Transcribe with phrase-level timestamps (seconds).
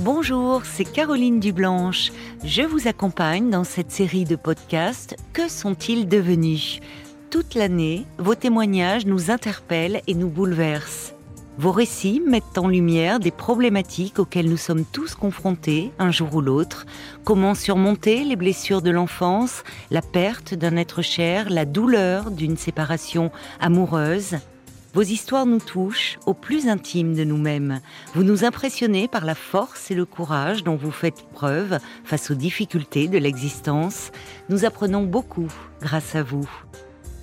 [0.00, 2.12] Bonjour, c'est Caroline Dublanche.
[2.44, 6.78] Je vous accompagne dans cette série de podcasts Que sont-ils devenus?
[7.30, 11.14] Toute l'année, vos témoignages nous interpellent et nous bouleversent.
[11.58, 16.42] Vos récits mettent en lumière des problématiques auxquelles nous sommes tous confrontés un jour ou
[16.42, 16.86] l'autre.
[17.24, 23.32] Comment surmonter les blessures de l'enfance, la perte d'un être cher, la douleur d'une séparation
[23.58, 24.36] amoureuse?
[24.98, 27.80] Vos histoires nous touchent au plus intime de nous-mêmes.
[28.16, 32.34] Vous nous impressionnez par la force et le courage dont vous faites preuve face aux
[32.34, 34.10] difficultés de l'existence.
[34.48, 35.46] Nous apprenons beaucoup
[35.80, 36.50] grâce à vous.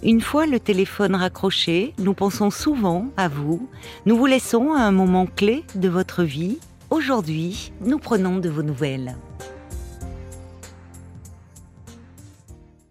[0.03, 3.67] Une fois le téléphone raccroché, nous pensons souvent à vous.
[4.05, 6.59] Nous vous laissons à un moment clé de votre vie.
[6.91, 9.17] Aujourd'hui, nous prenons de vos nouvelles.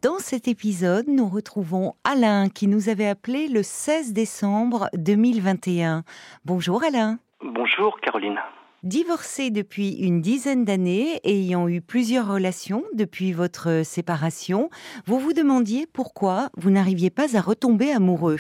[0.05, 6.05] Dans cet épisode, nous retrouvons Alain qui nous avait appelé le 16 décembre 2021.
[6.45, 7.19] Bonjour Alain.
[7.43, 8.37] Bonjour Caroline.
[8.83, 14.69] Divorcé depuis une dizaine d'années et ayant eu plusieurs relations depuis votre séparation,
[15.07, 18.37] vous vous demandiez pourquoi vous n'arriviez pas à retomber amoureux.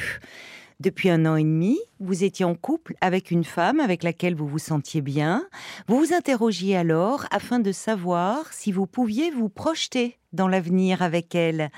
[0.80, 4.48] Depuis un an et demi, vous étiez en couple avec une femme avec laquelle vous
[4.48, 5.44] vous sentiez bien.
[5.86, 11.34] Vous vous interrogiez alors afin de savoir si vous pouviez vous projeter dans l'avenir avec
[11.36, 11.70] elle.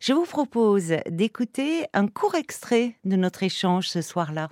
[0.00, 4.48] Je vous propose d'écouter un court extrait de notre échange ce soir-là.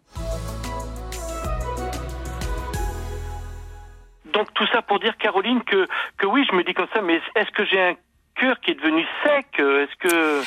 [4.35, 5.87] Donc tout ça pour dire, Caroline, que,
[6.19, 7.95] que oui, je me dis comme ça, mais est-ce que j'ai un
[8.35, 9.47] cœur qui est devenu sec?
[9.59, 10.43] Est-ce que...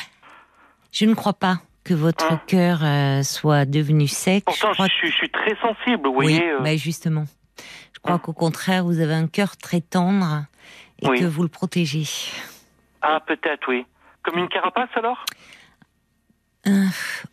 [0.92, 4.44] Je ne crois pas que votre hein cœur euh, soit devenu sec.
[4.44, 6.38] Pourtant, je, suis, très sensible, vous voyez.
[6.38, 6.60] Oui, euh.
[6.60, 7.24] bah, justement.
[7.92, 10.44] Je crois hein qu'au contraire, vous avez un cœur très tendre
[11.02, 12.06] et que vous le protégez.
[13.02, 13.86] Ah, peut-être, oui.
[14.22, 15.24] Comme une carapace, alors?
[16.66, 16.86] Euh,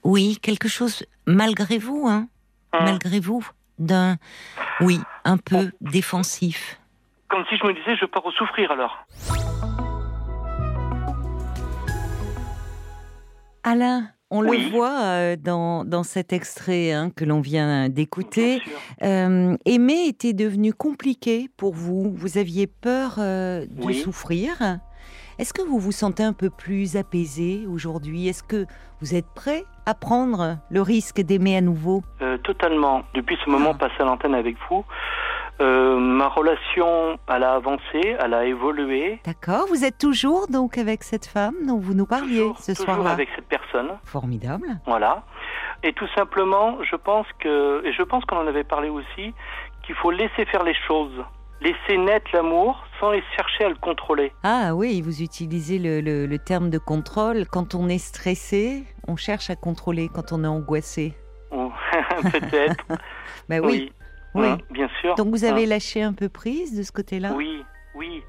[0.04, 2.28] Oui, quelque chose, malgré vous, hein,
[2.72, 3.46] hein malgré vous,
[3.78, 4.16] d'un,
[4.80, 6.80] oui, un peu défensif.
[7.30, 9.06] Comme si je me disais, je peux souffrir alors.
[13.64, 18.62] Alain, on le voit euh, dans, dans, cet extrait hein, que l'on vient d'écouter.
[19.04, 22.12] Euh, aimer était devenu compliqué pour vous.
[22.14, 24.80] Vous aviez peur euh, de souffrir.
[25.40, 28.28] Est-ce que vous vous sentez un peu plus apaisé aujourd'hui?
[28.28, 28.66] Est-ce que
[29.02, 32.04] vous êtes prêt à prendre le risque d'aimer à nouveau?
[32.44, 33.04] Totalement.
[33.14, 33.78] Depuis ce moment ah.
[33.78, 34.84] passé à l'antenne avec vous,
[35.60, 39.20] euh, ma relation, elle a avancé, elle a évolué.
[39.26, 39.66] D'accord.
[39.70, 42.96] Vous êtes toujours donc avec cette femme dont vous nous parliez ce soir-là.
[42.96, 43.90] Toujours avec cette personne.
[44.04, 44.80] Formidable.
[44.86, 45.24] Voilà.
[45.84, 49.34] Et tout simplement, je pense que, et je pense qu'on en avait parlé aussi,
[49.86, 51.24] qu'il faut laisser faire les choses,
[51.62, 54.32] laisser naître l'amour sans chercher à le contrôler.
[54.44, 57.46] Ah oui, vous utilisez le, le terme de contrôle.
[57.48, 60.10] Quand on est stressé, on cherche à contrôler.
[60.14, 61.16] Quand on est angoissé.
[62.32, 62.86] Peut-être.
[63.50, 63.68] ben oui.
[63.68, 63.94] Oui,
[64.36, 65.16] hein, bien sûr.
[65.16, 67.64] Donc vous avez lâché un peu prise de ce côté-là Oui,
[67.96, 68.24] oui.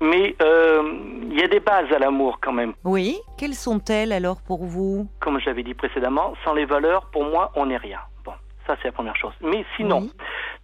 [0.00, 0.82] Mais euh,
[1.30, 2.74] il y a des bases à l'amour quand même.
[2.84, 3.16] Oui.
[3.38, 5.08] Quelles sont-elles alors pour vous?
[5.20, 8.00] Comme j'avais dit précédemment, sans les valeurs, pour moi, on n'est rien.
[8.24, 8.32] Bon,
[8.66, 9.32] ça c'est la première chose.
[9.40, 10.08] Mais sinon,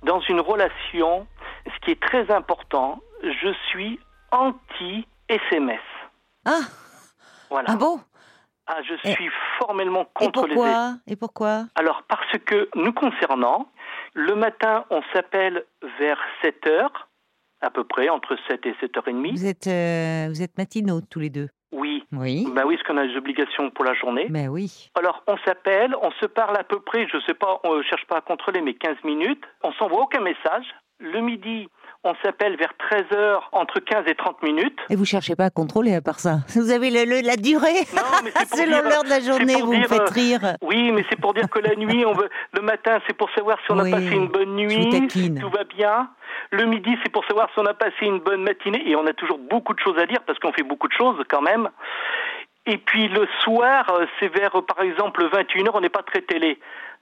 [0.03, 1.27] dans une relation,
[1.67, 3.99] ce qui est très important, je suis
[4.33, 5.81] anti-SMS.
[6.47, 6.61] Ah
[7.51, 7.69] Voilà.
[7.73, 8.01] Ah bon?
[8.67, 9.29] Ah, je suis
[9.59, 10.95] formellement contre et pourquoi?
[11.09, 11.65] Et pourquoi?
[11.75, 13.67] Alors, parce que nous concernant,
[14.15, 15.65] le matin, on s'appelle
[15.99, 17.09] vers 7 heures,
[17.61, 19.33] à peu près, entre 7 et 7h30.
[19.33, 22.05] Vous êtes, euh, vous êtes matinaux tous les deux Oui.
[22.13, 22.47] Oui.
[22.55, 24.27] Ben oui, parce qu'on a des obligations pour la journée.
[24.31, 24.91] Ben oui.
[24.95, 27.83] Alors, on s'appelle, on se parle à peu près, je ne sais pas, on ne
[27.83, 29.45] cherche pas à contrôler, mais 15 minutes.
[29.63, 30.67] On s'envoie aucun message.
[30.99, 31.69] Le midi,
[32.03, 34.79] on s'appelle vers 13h, entre 15 et 30 minutes.
[34.89, 37.85] Et vous cherchez pas à contrôler à part ça Vous avez le, la durée
[38.55, 40.41] c'est l'heure de la journée, vous me faites euh, rire.
[40.63, 43.59] Oui, mais c'est pour dire que la nuit, on veut, le matin, c'est pour savoir
[43.65, 46.09] si on a passé une bonne nuit, si tout va bien.
[46.53, 48.83] Le midi, c'est pour savoir si on a passé une bonne matinée.
[48.89, 51.19] Et on a toujours beaucoup de choses à dire parce qu'on fait beaucoup de choses
[51.29, 51.69] quand même.
[52.67, 56.59] Et puis le soir, euh, c'est vers, par exemple, 21h, on n'est pas très télé.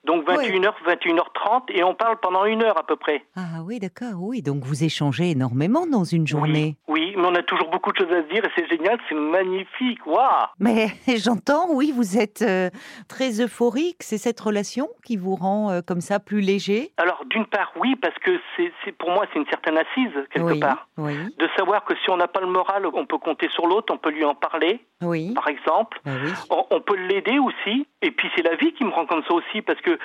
[0.06, 3.24] Donc 21h, 21h30, et on parle pendant une heure à peu près.
[3.36, 4.42] Ah oui, d'accord, oui.
[4.42, 6.76] Donc vous échangez énormément dans une journée.
[6.86, 9.14] Oui, mais on a toujours beaucoup de choses à se dire et c'est génial, c'est
[9.14, 12.70] magnifique, waouh Mais j'entends, oui, vous êtes euh,
[13.08, 13.98] très euphorique.
[14.00, 16.92] C'est cette relation qui vous rend euh, comme ça plus léger?
[16.96, 20.88] Alors d'une part, oui, parce que c'est pour moi c'est une certaine assise quelque part.
[20.96, 21.14] Oui.
[21.38, 23.98] De savoir que si on n'a pas le moral, on peut compter sur l'autre, on
[23.98, 24.80] peut lui en parler.
[25.02, 25.32] Oui.
[25.34, 26.32] Par exemple, oui.
[26.50, 27.86] on, on peut l'aider aussi.
[28.02, 29.98] Et puis c'est la vie qui me rend comme ça aussi, parce que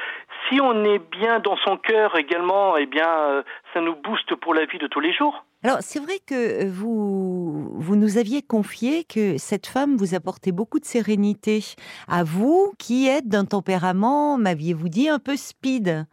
[0.49, 3.43] si on est bien dans son cœur également, eh bien, euh,
[3.73, 5.43] ça nous booste pour la vie de tous les jours.
[5.65, 10.79] Alors, c'est vrai que vous, vous nous aviez confié que cette femme vous apportait beaucoup
[10.79, 11.63] de sérénité.
[12.09, 16.05] À vous, qui êtes d'un tempérament, m'aviez-vous dit, un peu speed?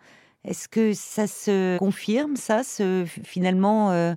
[0.45, 4.15] Est-ce que ça se confirme, ça, ce, finalement, euh,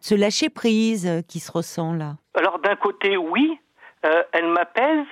[0.00, 2.18] ce lâcher prise qui se ressent là?
[2.34, 3.58] Alors d'un côté, oui,
[4.04, 5.06] euh, elle m'apaise,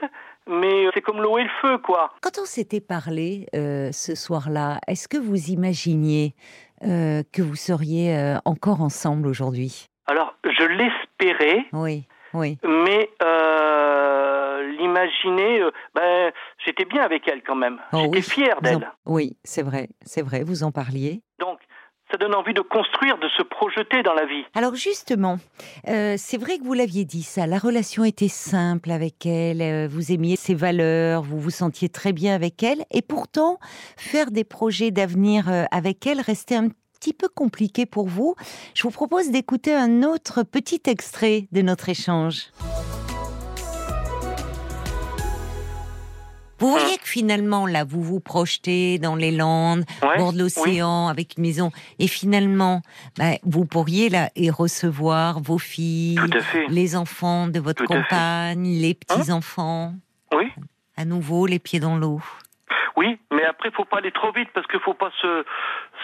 [0.46, 2.12] mais c'est comme l'eau et le feu, quoi.
[2.20, 6.34] Quand on s'était parlé euh, ce soir-là, est-ce que vous imaginiez
[6.80, 11.66] que vous seriez encore ensemble aujourd'hui Alors, je l'espérais.
[11.72, 12.58] Oui, oui.
[12.64, 13.08] Mais
[14.78, 15.62] l'imaginer,
[15.94, 16.32] ben,
[16.64, 17.78] j'étais bien avec elle quand même.
[17.92, 18.90] Oh j'étais fier d'elle.
[19.06, 21.22] Oui, c'est vrai, c'est vrai, vous en parliez.
[21.38, 21.53] Donc,
[22.14, 24.44] ça donne envie de construire, de se projeter dans la vie.
[24.54, 25.38] Alors justement,
[25.88, 29.88] euh, c'est vrai que vous l'aviez dit ça, la relation était simple avec elle, euh,
[29.90, 33.58] vous aimiez ses valeurs, vous vous sentiez très bien avec elle, et pourtant,
[33.96, 36.68] faire des projets d'avenir euh, avec elle restait un
[37.00, 38.36] petit peu compliqué pour vous.
[38.74, 42.50] Je vous propose d'écouter un autre petit extrait de notre échange.
[46.64, 51.08] Vous voyez que finalement, là, vous vous projetez dans les Landes, au bord de l'océan,
[51.08, 52.80] avec une maison, et finalement,
[53.18, 56.18] bah, vous pourriez là et recevoir vos filles,
[56.68, 58.94] les enfants de votre compagne, les hein?
[59.06, 59.92] petits enfants.
[60.34, 60.50] Oui.
[60.96, 62.22] À nouveau, les pieds dans l'eau.
[62.96, 65.44] Oui, mais après, faut pas aller trop vite parce qu'il faut pas se,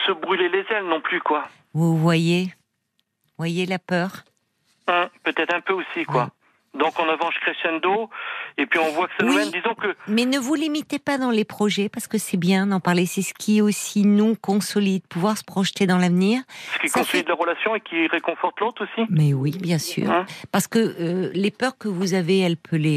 [0.07, 1.49] se brûler les ailes non plus, quoi.
[1.73, 2.53] Vous voyez,
[3.39, 4.25] voyez la peur?
[4.89, 6.29] Hein, peut-être un peu aussi, quoi.
[6.79, 8.11] Donc on avance crescendo
[8.57, 9.95] et puis on voit que ça nous mène, disons que.
[10.07, 13.07] Mais ne vous limitez pas dans les projets parce que c'est bien d'en parler.
[13.07, 16.43] C'est ce qui aussi nous consolide, pouvoir se projeter dans l'avenir.
[16.75, 19.07] Ce qui consolide la relation et qui réconforte l'autre aussi.
[19.11, 20.11] Mais oui, bien sûr.
[20.11, 22.91] Hein parce que euh, les peurs que vous avez, elle peut les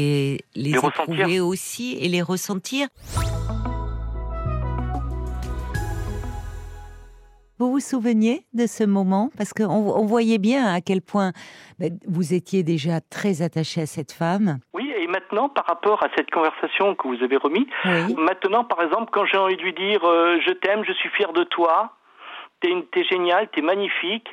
[0.54, 2.88] les, les éprouver aussi et les ressentir.
[7.58, 9.30] Vous vous souveniez de ce moment?
[9.36, 11.32] Parce qu'on on voyait bien à quel point
[11.78, 14.58] ben, vous étiez déjà très attaché à cette femme.
[14.72, 17.68] Oui, et maintenant, par rapport à cette conversation que vous avez remis,
[18.16, 21.32] maintenant, par exemple, quand j'ai envie de lui dire euh, je t'aime, je suis fier
[21.32, 21.92] de toi,
[22.60, 24.28] t'es, es génial, t'es magnifique,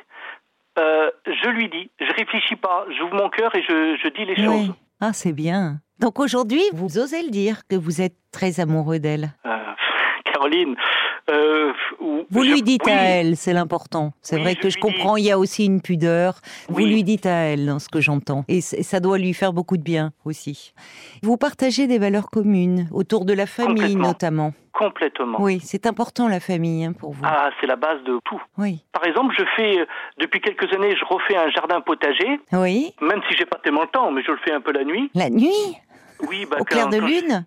[0.78, 4.74] euh, je lui dis, je réfléchis pas, j'ouvre mon cœur et je, dis les choses.
[5.00, 5.76] Ah, c'est bien.
[6.00, 9.32] Donc aujourd'hui, vous osez le dire que vous êtes très amoureux d'elle.
[9.46, 9.58] Euh,
[10.24, 10.74] Caroline,
[11.30, 11.72] euh,
[12.30, 14.12] vous lui dites à elle, c'est l'important.
[14.22, 16.34] C'est vrai que je comprends, il y a aussi une pudeur.
[16.68, 18.44] Vous lui dites à elle, dans ce que j'entends.
[18.48, 20.72] Et, ça doit lui faire beaucoup de bien aussi.
[21.22, 24.52] Vous partagez des valeurs communes, autour de la famille notamment.
[24.72, 25.40] Complètement.
[25.40, 27.22] Oui, c'est important la famille hein, pour vous.
[27.24, 28.42] Ah, c'est la base de tout.
[28.56, 28.82] Oui.
[28.92, 29.86] Par exemple, je fais euh,
[30.18, 32.40] depuis quelques années, je refais un jardin potager.
[32.52, 32.94] Oui.
[33.02, 35.10] Même si j'ai pas tellement le temps, mais je le fais un peu la nuit.
[35.14, 35.76] La nuit?
[36.26, 37.44] Oui, bah, au clair de lune?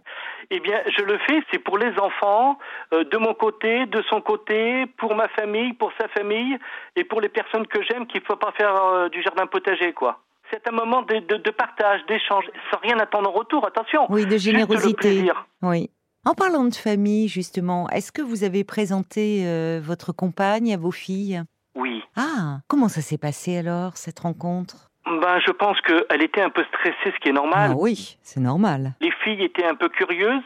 [0.51, 2.57] Eh bien, je le fais, c'est pour les enfants,
[2.94, 6.57] euh, de mon côté, de son côté, pour ma famille, pour sa famille,
[6.95, 9.94] et pour les personnes que j'aime, qu'il ne faut pas faire euh, du jardin potager,
[9.94, 10.19] quoi.
[10.51, 14.06] C'est un moment de, de, partage, d'échange, sans rien attendre en retour, attention.
[14.09, 15.31] Oui, de générosité.
[15.63, 15.89] Oui.
[16.24, 20.91] En parlant de famille, justement, est-ce que vous avez présenté euh, votre compagne à vos
[20.91, 21.41] filles?
[21.75, 22.03] Oui.
[22.15, 24.91] Ah, comment ça s'est passé alors, cette rencontre?
[25.06, 27.72] Ben, je pense qu'elle était un peu stressée, ce qui est normal.
[27.74, 28.94] Ah oui, c'est normal.
[29.02, 30.44] Les filles étaient un peu curieuses,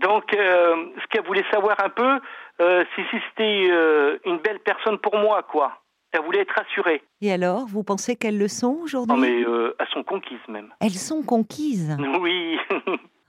[0.00, 2.20] donc euh, ce qu'elle voulait savoir un peu,
[2.60, 5.80] euh, si, c'était euh, une belle personne pour moi, quoi.
[6.12, 7.02] Elle voulait être rassurée.
[7.20, 9.14] Et alors, vous pensez qu'elles le sont aujourd'hui?
[9.14, 9.40] Non, mais
[9.78, 10.72] elles sont conquises même.
[10.80, 11.96] Elles sont conquises?
[12.20, 12.58] Oui.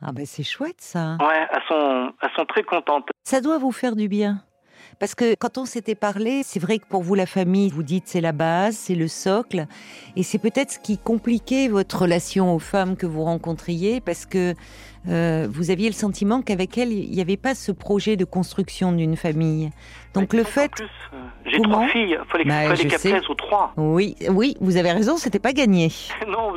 [0.01, 1.17] ah ben c'est chouette ça.
[1.19, 3.09] Ouais, elles sont, elles sont très contentes.
[3.23, 4.41] Ça doit vous faire du bien.
[4.99, 8.05] Parce que quand on s'était parlé, c'est vrai que pour vous, la famille, vous dites
[8.07, 9.67] c'est la base, c'est le socle.
[10.15, 14.55] Et c'est peut-être ce qui compliquait votre relation aux femmes que vous rencontriez parce que
[15.07, 18.91] euh, vous aviez le sentiment qu'avec elle, il n'y avait pas ce projet de construction
[18.91, 19.69] d'une famille.
[20.13, 20.71] Donc le fait.
[20.81, 23.73] Euh, j'ai trois filles, il fallait, bah, qu'elles plaisent aux trois.
[23.77, 25.89] Oui, oui, vous avez raison, c'était pas gagné.
[26.27, 26.53] non,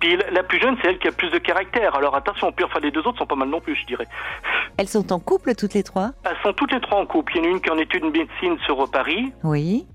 [0.00, 1.94] puis la, plus jeune, c'est elle qui a plus de caractère.
[1.94, 4.06] Alors attention, puis enfin les deux autres sont pas mal non plus, je dirais.
[4.76, 6.12] Elles sont en couple toutes les trois?
[6.24, 7.32] Elles sont toutes les trois en couple.
[7.36, 9.32] Il y en a une qui est en études de médecine sur Paris.
[9.42, 9.86] Oui.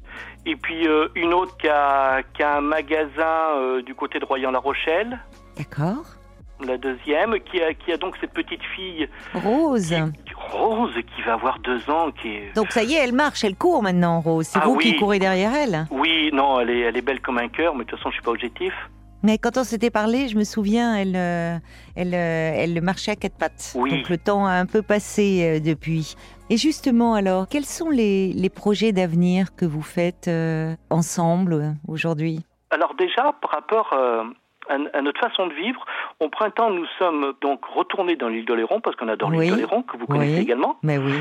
[0.45, 4.59] Et puis euh, une autre qui a, qui a un magasin du côté de Royan-La
[4.59, 5.19] Rochelle.
[5.57, 6.05] D'accord
[6.65, 9.07] la deuxième, qui a, qui a donc cette petite fille.
[9.33, 9.93] Rose.
[10.35, 12.11] Rose, qui va avoir deux ans.
[12.11, 12.55] Qui est...
[12.55, 14.47] Donc ça y est, elle marche, elle court maintenant, Rose.
[14.47, 17.37] C'est ah vous qui courez derrière elle Oui, non, elle est, elle est belle comme
[17.37, 18.73] un cœur, mais de toute façon, je suis pas objectif.
[19.21, 21.57] Mais quand on s'était parlé, je me souviens, elle, euh,
[21.95, 23.73] elle, euh, elle marchait à quatre pattes.
[23.75, 23.91] Oui.
[23.91, 26.15] Donc le temps a un peu passé euh, depuis.
[26.49, 30.29] Et justement, alors, quels sont les, les projets d'avenir que vous faites
[30.89, 32.39] ensemble aujourd'hui?
[32.71, 35.83] Alors déjà, par rapport à, notre façon de vivre.
[36.19, 39.95] Au printemps, nous sommes donc retournés dans l'île d'Oléron, parce qu'on adore l'île d'Oléron, que
[39.95, 40.77] vous connaissez également.
[40.83, 41.13] Mais oui.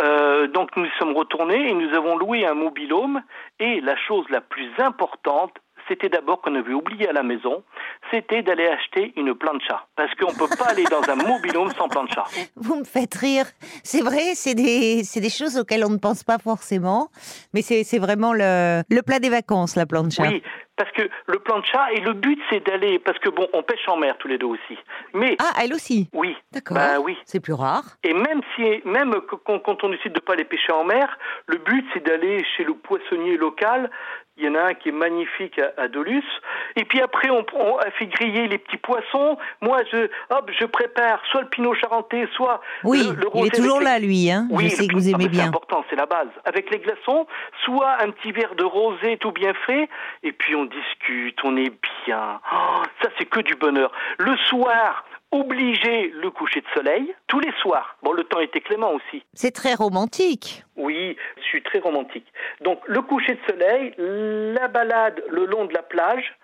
[0.00, 3.22] Euh, donc nous sommes retournés et nous avons loué un mobilhome.
[3.60, 5.52] Et la chose la plus importante,
[5.88, 7.62] c'était d'abord qu'on avait oublié à la maison,
[8.10, 9.86] c'était d'aller acheter une plancha.
[9.96, 12.24] Parce qu'on ne peut pas aller dans un mobilhome sans plancha.
[12.56, 13.46] Vous me faites rire.
[13.82, 17.08] C'est vrai, c'est des, des, choses auxquelles on ne pense pas forcément,
[17.54, 20.22] mais c'est vraiment le, le plat des vacances, la plancha.
[20.22, 20.42] Oui,
[20.76, 23.96] parce que le plancha, et le but c'est d'aller, parce que bon, on pêche en
[23.96, 24.78] mer tous les deux aussi.
[25.14, 26.08] Mais ah, elle aussi.
[26.12, 26.36] Oui.
[26.52, 26.76] D'accord.
[26.76, 27.16] Bah, oui.
[27.24, 27.84] C'est plus rare.
[28.04, 29.14] Et même si, même
[29.44, 32.74] quand on décide de pas aller pêcher en mer, le but c'est d'aller chez le
[32.74, 33.90] poissonnier local
[34.36, 36.24] il y en a un qui est magnifique à, Dolus.
[36.76, 39.38] Et puis après, on, on, a fait griller les petits poissons.
[39.62, 43.80] Moi, je, hop, je prépare soit le pinot charentais, soit oui, le, il est toujours
[43.80, 44.30] là, lui.
[44.30, 45.44] Hein oui, je sais que vous aimez bien.
[45.44, 46.28] C'est important, c'est la base.
[46.44, 47.26] Avec les glaçons,
[47.64, 49.88] soit un petit verre de rosé tout bien fait.
[50.22, 51.72] Et puis on discute, on est
[52.04, 52.40] bien.
[52.52, 53.90] Oh, ça, c'est que du bonheur.
[54.18, 57.96] Le soir, obliger le coucher de soleil tous les soirs.
[58.02, 59.24] Bon, le temps était clément aussi.
[59.34, 60.64] C'est très romantique.
[60.76, 62.26] Oui, je suis très romantique.
[62.62, 66.34] Donc, le coucher de soleil, la balade le long de la plage.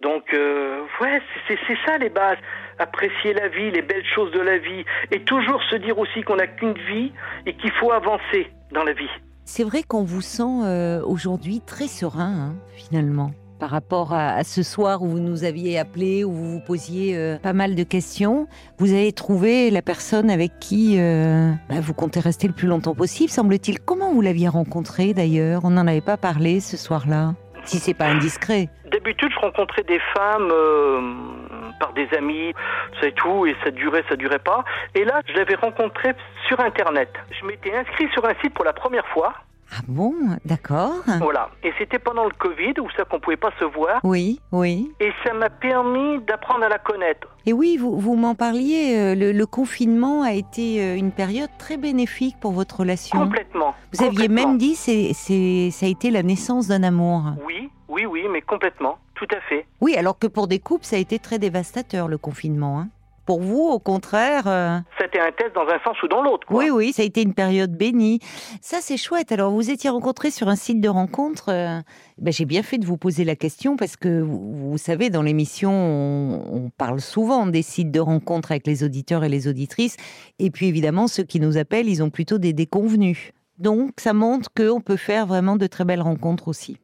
[0.00, 2.38] Donc, euh, ouais, c'est ça les bases.
[2.78, 6.36] Apprécier la vie, les belles choses de la vie, et toujours se dire aussi qu'on
[6.36, 7.12] n'a qu'une vie
[7.46, 9.10] et qu'il faut avancer dans la vie.
[9.44, 13.30] C'est vrai qu'on vous sent euh, aujourd'hui très serein, hein, finalement
[13.62, 17.38] par rapport à, ce soir où vous nous aviez appelé, où vous vous posiez euh,
[17.38, 18.48] pas mal de questions.
[18.78, 22.96] Vous avez trouvé la personne avec qui euh, bah, vous comptez rester le plus longtemps
[22.96, 23.78] possible, semble-t-il.
[23.78, 25.60] Comment vous l'aviez rencontré d'ailleurs?
[25.62, 28.68] On n'en avait pas parlé ce soir-là, si c'est pas indiscret.
[28.90, 31.00] D'habitude, je rencontrais des femmes euh,
[31.78, 32.52] par des amis,
[33.00, 34.64] c'est tout, et ça durait, ça durait pas.
[34.96, 36.14] Et là, je l'avais rencontré
[36.48, 37.10] sur Internet.
[37.40, 39.34] Je m'étais inscrit sur un site pour la première fois.
[39.74, 40.14] Ah bon,
[40.44, 41.02] d'accord.
[41.20, 41.48] Voilà.
[41.62, 44.00] Et c'était pendant le Covid, où ça qu'on pouvait pas se voir.
[44.04, 44.92] Oui, oui.
[45.00, 47.28] Et ça m'a permis d'apprendre à la connaître.
[47.46, 51.78] Et oui, vous, vous m'en parliez, euh, le, confinement a été euh, une période très
[51.78, 53.18] bénéfique pour votre relation.
[53.18, 53.74] Complètement.
[53.94, 57.22] Vous aviez même dit c'est c'est ça a été la naissance d'un amour.
[57.46, 59.66] Oui, oui, oui, mais complètement, tout à fait.
[59.80, 62.80] Oui, alors que pour des couples, ça a été très dévastateur le confinement.
[62.80, 62.88] Hein.
[63.24, 66.46] Pour vous, au contraire euh, C'était un test dans un sens ou dans l'autre.
[66.50, 68.18] Oui, oui, ça a été une période bénie.
[68.60, 69.30] Ça, c'est chouette.
[69.30, 71.50] Alors, vous étiez rencontrés sur un site de rencontre.
[71.50, 71.80] Euh,
[72.18, 75.70] ben, J'ai bien fait de vous poser la question parce que, vous, savez, dans l'émission,
[75.72, 79.96] on, parle souvent des sites de rencontre avec les auditeurs et les auditrices.
[80.40, 83.32] Et puis, évidemment, ceux qui nous appellent, ils ont plutôt des déconvenus.
[83.58, 86.78] Donc, ça montre qu'on peut faire vraiment de très belles rencontres aussi.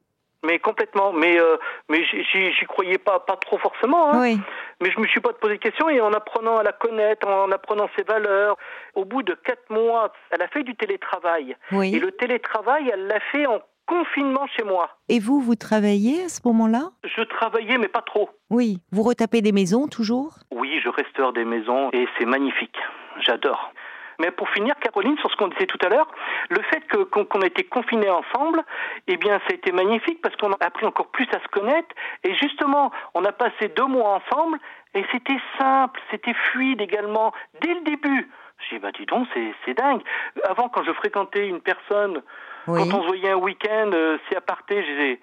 [0.45, 1.13] Mais complètement.
[1.13, 1.57] Mais euh,
[1.89, 4.13] mais j'y croyais pas pas trop forcément.
[4.13, 4.21] Hein.
[4.21, 4.39] Oui.
[4.81, 7.51] Mais je me suis pas posé de questions et en apprenant à la connaître, en
[7.51, 8.57] apprenant ses valeurs,
[8.95, 11.57] au bout de quatre mois, elle a fait du télétravail.
[11.73, 11.95] Oui.
[11.95, 14.91] Et le télétravail, elle l'a fait en confinement chez moi.
[15.09, 16.91] Et vous, vous travaillez à ce moment-là?
[17.05, 18.31] Je travaillais, mais pas trop.
[18.51, 18.79] Oui.
[18.93, 20.35] Vous retapez des maisons toujours?
[20.51, 22.77] Oui, je restaure des maisons et c'est magnifique.
[23.21, 23.73] J'adore.
[24.19, 26.09] Mais pour finir, Caroline, sur ce qu'on disait tout à l'heure,
[26.51, 28.65] le fait qu'on ait été confinés ensemble,
[29.07, 31.95] eh bien, ça a été magnifique parce qu'on a appris encore plus à se connaître.
[32.25, 34.59] Et justement, on a passé deux mois ensemble
[34.95, 38.29] et c'était simple, c'était fluide également dès le début.
[38.69, 39.29] J'ai dit, bah dis donc,
[39.65, 40.03] c'est dingue.
[40.45, 42.23] Avant, quand je fréquentais une personne,
[42.67, 45.21] quand on se voyait un week-end, euh, si à partait, je disais,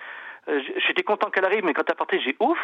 [0.48, 2.58] euh, j'étais content qu'elle arrive, mais quand elle partait, j'ai ouf.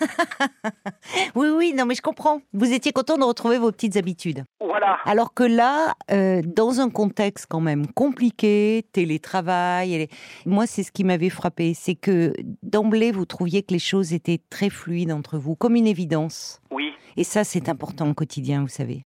[1.34, 2.40] oui, oui, non, mais je comprends.
[2.52, 4.44] Vous étiez content de retrouver vos petites habitudes.
[4.60, 4.98] Voilà.
[5.04, 10.08] Alors que là, euh, dans un contexte quand même compliqué, télétravail,
[10.46, 14.40] moi, c'est ce qui m'avait frappé, c'est que d'emblée, vous trouviez que les choses étaient
[14.50, 16.60] très fluides entre vous, comme une évidence.
[16.70, 16.92] Oui.
[17.16, 19.02] Et ça, c'est important au quotidien, vous savez.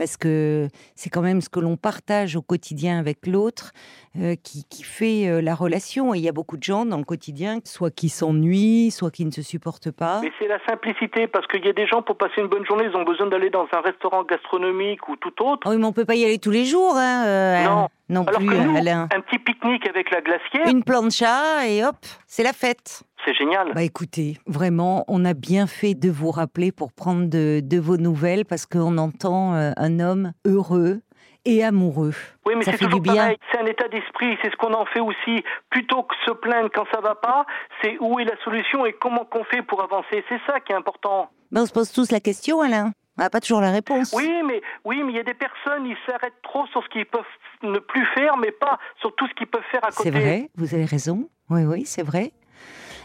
[0.00, 3.72] Parce que c'est quand même ce que l'on partage au quotidien avec l'autre
[4.18, 6.14] euh, qui, qui, fait euh, la relation.
[6.14, 9.26] Et il y a beaucoup de gens dans le quotidien, soit qui s'ennuient, soit qui
[9.26, 10.22] ne se supportent pas.
[10.22, 12.84] Mais c'est la simplicité, parce qu'il y a des gens, pour passer une bonne journée,
[12.90, 15.68] ils ont besoin d'aller dans un restaurant gastronomique ou tout autre.
[15.68, 16.94] oui, mais on peut pas y aller tous les jours.
[16.96, 17.88] Hein, euh, non.
[18.08, 20.66] Non Alors plus, que nous, un petit pique-nique avec la glacière.
[20.66, 21.94] Une plancha et hop,
[22.26, 23.04] c'est la fête.
[23.24, 23.72] C'est génial.
[23.74, 27.96] Bah écoutez, vraiment, on a bien fait de vous rappeler pour prendre de, de vos
[27.96, 31.02] nouvelles parce qu'on entend euh, un homme heureux
[31.44, 32.14] et amoureux.
[32.46, 33.36] Oui, mais c'est toujours pareil.
[33.52, 34.36] C'est un état d'esprit.
[34.42, 35.42] C'est ce qu'on en fait aussi.
[35.70, 37.46] Plutôt que se plaindre quand ça va pas,
[37.82, 40.24] c'est où est la solution et comment qu'on fait pour avancer.
[40.28, 41.30] C'est ça qui est important.
[41.50, 42.92] Ben, on se pose tous la question, Alain.
[43.18, 44.12] On n'a pas toujours la réponse.
[44.14, 47.06] Oui, mais oui, mais il y a des personnes, ils s'arrêtent trop sur ce qu'ils
[47.06, 47.22] peuvent
[47.62, 50.04] ne plus faire, mais pas sur tout ce qu'ils peuvent faire à côté.
[50.04, 51.28] C'est vrai, vous avez raison.
[51.50, 52.32] Oui, oui, c'est vrai.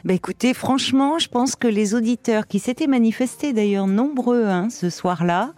[0.05, 4.91] Bah écoutez, franchement, je pense que les auditeurs qui s'étaient manifestés d'ailleurs nombreux hein, ce
[4.91, 5.53] soir-là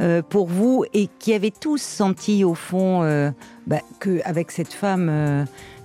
[0.00, 3.30] euh, pour vous et qui avaient tous senti au fond euh,
[3.68, 5.44] bah, que avec cette femme euh,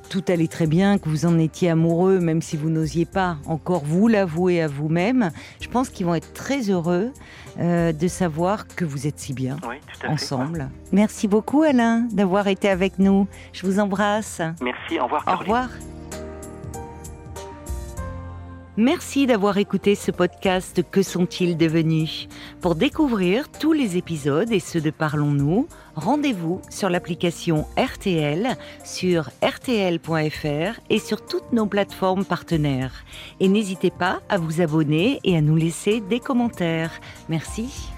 [0.09, 3.85] tout allait très bien, que vous en étiez amoureux, même si vous n'osiez pas encore
[3.85, 5.29] vous l'avouer à vous-même,
[5.61, 7.11] je pense qu'ils vont être très heureux
[7.59, 9.57] de savoir que vous êtes si bien
[10.07, 10.69] ensemble.
[10.91, 13.27] Merci beaucoup Alain d'avoir été avec nous.
[13.51, 14.41] Je vous embrasse.
[14.61, 15.23] Merci, au revoir.
[15.27, 15.69] Au revoir.
[18.79, 22.27] Merci d'avoir écouté ce podcast Que sont-ils devenus?
[22.61, 28.55] Pour découvrir tous les épisodes et ceux de Parlons-nous, rendez-vous sur l'application RTL,
[28.85, 33.03] sur rtl.fr et sur toutes nos plateformes partenaires.
[33.39, 36.91] Et n'hésitez pas à vous abonner et à nous laisser des commentaires.
[37.29, 37.89] Merci.